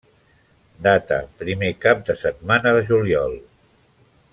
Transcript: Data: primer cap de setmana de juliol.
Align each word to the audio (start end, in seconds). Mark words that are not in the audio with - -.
Data: 0.87 1.19
primer 1.43 1.71
cap 1.85 2.03
de 2.09 2.17
setmana 2.25 2.75
de 2.79 2.83
juliol. 2.91 3.41